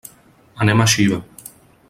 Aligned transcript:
Anem 0.65 0.81
a 0.85 0.89
Xiva. 0.95 1.21